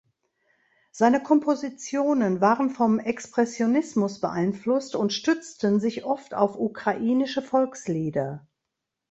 [0.89, 8.47] Seine Kompositionen waren vom Expressionismus beeinflusst und stützten sich oft auf ukrainische Volkslieder.